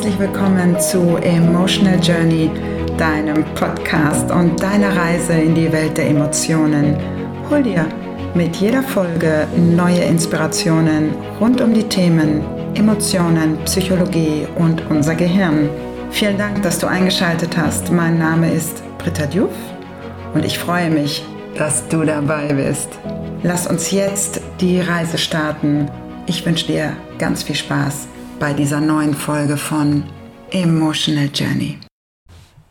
[0.00, 2.50] herzlich willkommen zu Emotional Journey,
[2.96, 6.96] deinem Podcast und deiner Reise in die Welt der Emotionen.
[7.48, 7.86] Hol dir
[8.34, 12.42] mit jeder Folge neue Inspirationen rund um die Themen
[12.74, 15.68] Emotionen, Psychologie und unser Gehirn.
[16.10, 17.92] Vielen Dank, dass du eingeschaltet hast.
[17.92, 19.54] Mein Name ist Britta Diouf
[20.34, 21.24] und ich freue mich,
[21.56, 22.88] dass du dabei bist.
[23.42, 25.90] Lass uns jetzt die Reise starten.
[26.26, 28.09] Ich wünsche dir ganz viel Spaß
[28.40, 30.02] bei dieser neuen Folge von
[30.50, 31.78] Emotional Journey.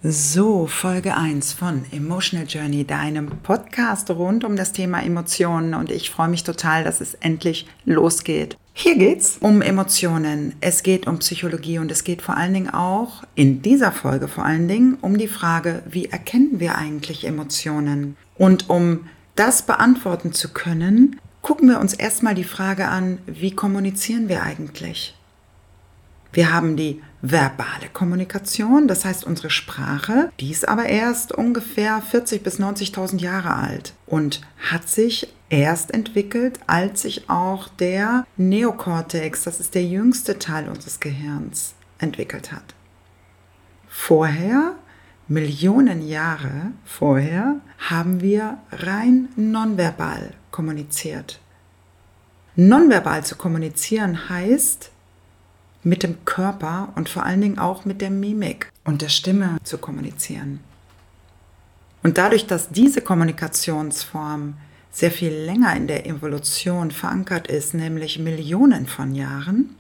[0.02, 6.10] So, Folge 1 von Emotional Journey, deinem Podcast rund um das Thema Emotionen und ich
[6.10, 8.58] freue mich total, dass es endlich losgeht.
[8.74, 13.24] Hier geht's um Emotionen, es geht um Psychologie und es geht vor allen Dingen auch
[13.36, 18.18] in dieser Folge vor allen Dingen um die Frage, wie erkennen wir eigentlich Emotionen?
[18.40, 19.02] Und um
[19.36, 25.14] das beantworten zu können, gucken wir uns erstmal die Frage an, wie kommunizieren wir eigentlich?
[26.32, 32.44] Wir haben die verbale Kommunikation, das heißt unsere Sprache, die ist aber erst ungefähr 40
[32.44, 39.60] bis 90.000 Jahre alt und hat sich erst entwickelt, als sich auch der Neokortex, das
[39.60, 42.76] ist der jüngste Teil unseres Gehirns, entwickelt hat.
[43.88, 44.76] Vorher,
[45.28, 47.56] Millionen Jahre vorher,
[47.90, 51.40] haben wir rein nonverbal kommuniziert.
[52.56, 54.92] Nonverbal zu kommunizieren heißt,
[55.84, 59.78] mit dem Körper und vor allen Dingen auch mit der Mimik und der Stimme zu
[59.78, 60.60] kommunizieren.
[62.04, 64.56] Und dadurch, dass diese Kommunikationsform
[64.92, 69.76] sehr viel länger in der Evolution verankert ist, nämlich Millionen von Jahren,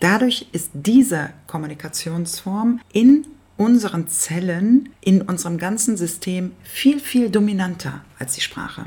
[0.00, 8.34] dadurch ist diese Kommunikationsform in unseren Zellen, in unserem ganzen System viel, viel dominanter als
[8.34, 8.86] die Sprache.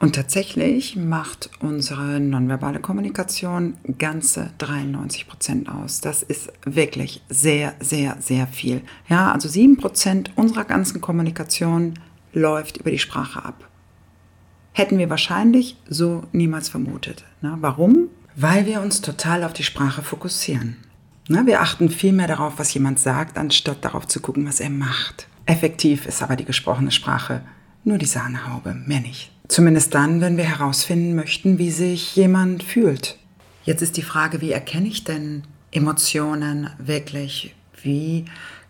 [0.00, 6.00] Und tatsächlich macht unsere nonverbale Kommunikation ganze 93 Prozent aus.
[6.00, 8.80] Das ist wirklich sehr, sehr, sehr viel.
[9.10, 11.98] Ja, also sieben Prozent unserer ganzen Kommunikation
[12.32, 13.68] läuft über die Sprache ab.
[14.72, 17.24] Hätten wir wahrscheinlich so niemals vermutet.
[17.42, 18.08] Na, warum?
[18.36, 20.78] Weil wir uns total auf die Sprache fokussieren.
[21.28, 24.70] Na, wir achten viel mehr darauf, was jemand sagt, anstatt darauf zu gucken, was er
[24.70, 25.28] macht.
[25.44, 27.42] Effektiv ist aber die gesprochene Sprache
[27.84, 29.30] nur die Sahnehaube, mehr nicht.
[29.50, 33.18] Zumindest dann, wenn wir herausfinden möchten, wie sich jemand fühlt.
[33.64, 37.52] Jetzt ist die Frage, wie erkenne ich denn Emotionen wirklich?
[37.82, 38.26] Wie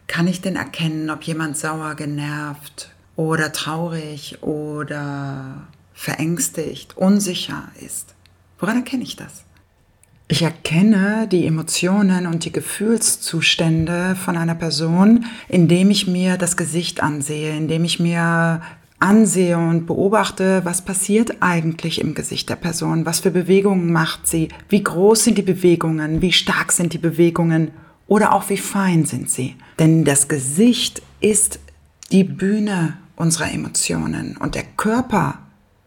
[0.07, 8.15] kann ich denn erkennen, ob jemand sauer, genervt oder traurig oder verängstigt, unsicher ist?
[8.59, 9.45] Woran erkenne ich das?
[10.29, 17.03] Ich erkenne die Emotionen und die Gefühlszustände von einer Person, indem ich mir das Gesicht
[17.03, 18.63] ansehe, indem ich mir
[19.01, 24.49] ansehe und beobachte, was passiert eigentlich im Gesicht der Person, was für Bewegungen macht sie,
[24.69, 27.71] wie groß sind die Bewegungen, wie stark sind die Bewegungen
[28.07, 29.57] oder auch wie fein sind sie.
[29.79, 31.61] Denn das Gesicht ist
[32.13, 35.39] die Bühne unserer Emotionen und der Körper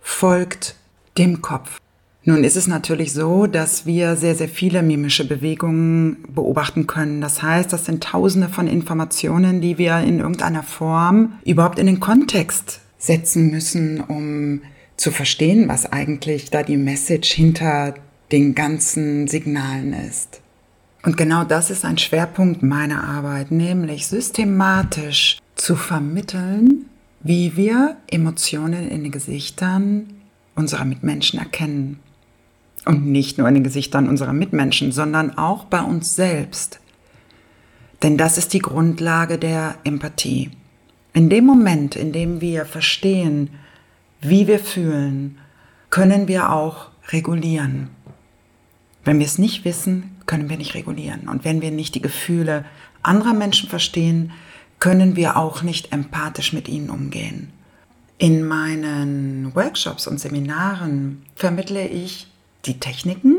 [0.01, 0.75] folgt
[1.17, 1.79] dem Kopf.
[2.25, 7.19] Nun ist es natürlich so, dass wir sehr, sehr viele mimische Bewegungen beobachten können.
[7.19, 11.99] Das heißt, das sind tausende von Informationen, die wir in irgendeiner Form überhaupt in den
[11.99, 14.61] Kontext setzen müssen, um
[14.95, 17.95] zu verstehen, was eigentlich da die Message hinter
[18.31, 20.41] den ganzen Signalen ist.
[21.03, 26.85] Und genau das ist ein Schwerpunkt meiner Arbeit, nämlich systematisch zu vermitteln,
[27.21, 30.07] wie wir Emotionen in den Gesichtern
[30.55, 31.99] unserer Mitmenschen erkennen.
[32.85, 36.79] Und nicht nur in den Gesichtern unserer Mitmenschen, sondern auch bei uns selbst.
[38.01, 40.51] Denn das ist die Grundlage der Empathie.
[41.13, 43.51] In dem Moment, in dem wir verstehen,
[44.19, 45.37] wie wir fühlen,
[45.91, 47.89] können wir auch regulieren.
[49.05, 51.27] Wenn wir es nicht wissen, können wir nicht regulieren.
[51.27, 52.65] Und wenn wir nicht die Gefühle
[53.03, 54.31] anderer Menschen verstehen,
[54.79, 57.51] können wir auch nicht empathisch mit ihnen umgehen.
[58.17, 62.27] In meinen Workshops und Seminaren vermittle ich
[62.65, 63.35] die Techniken,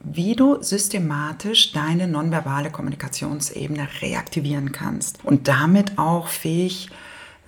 [0.00, 6.88] wie du systematisch deine nonverbale Kommunikationsebene reaktivieren kannst und damit auch fähig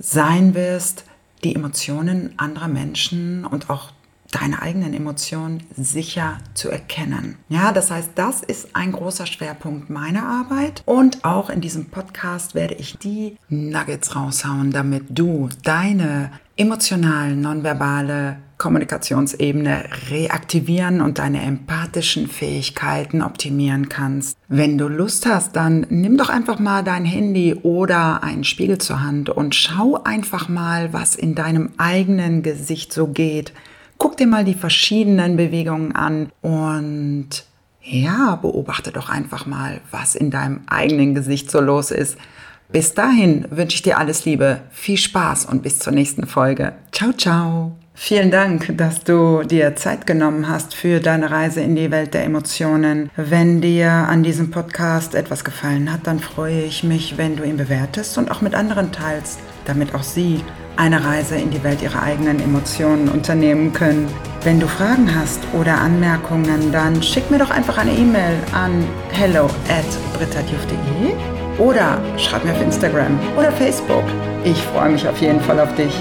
[0.02, 1.04] sein wirst,
[1.44, 3.92] die Emotionen anderer Menschen und auch
[4.32, 7.36] deine eigenen Emotionen sicher zu erkennen.
[7.48, 12.54] Ja, das heißt, das ist ein großer Schwerpunkt meiner Arbeit und auch in diesem Podcast
[12.54, 22.28] werde ich die Nuggets raushauen, damit du deine emotionalen, nonverbale Kommunikationsebene reaktivieren und deine empathischen
[22.28, 24.38] Fähigkeiten optimieren kannst.
[24.48, 29.02] Wenn du Lust hast, dann nimm doch einfach mal dein Handy oder einen Spiegel zur
[29.02, 33.52] Hand und schau einfach mal, was in deinem eigenen Gesicht so geht.
[33.98, 37.44] Guck dir mal die verschiedenen Bewegungen an und
[37.84, 42.16] Ja, beobachte doch einfach mal, was in deinem eigenen Gesicht so los ist.
[42.72, 46.72] Bis dahin wünsche ich dir alles Liebe, viel Spaß und bis zur nächsten Folge.
[46.90, 47.72] Ciao, ciao.
[47.94, 52.24] Vielen Dank, dass du dir Zeit genommen hast für deine Reise in die Welt der
[52.24, 53.10] Emotionen.
[53.14, 57.58] Wenn dir an diesem Podcast etwas gefallen hat, dann freue ich mich, wenn du ihn
[57.58, 60.42] bewertest und auch mit anderen teilst, damit auch sie
[60.76, 64.08] eine Reise in die Welt ihrer eigenen Emotionen unternehmen können.
[64.42, 68.82] Wenn du Fragen hast oder Anmerkungen, dann schick mir doch einfach eine E-Mail an
[69.12, 74.04] hello at brittadjuf.de oder schreib mir auf Instagram oder Facebook.
[74.44, 75.94] Ich freue mich auf jeden Fall auf dich.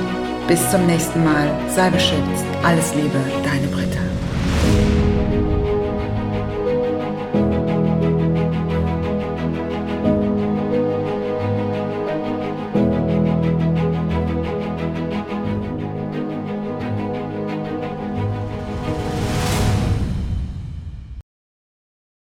[0.48, 1.48] Bis zum nächsten Mal.
[1.69, 2.45] Sei beschützt.
[2.63, 4.11] Alles Liebe, deine Britta.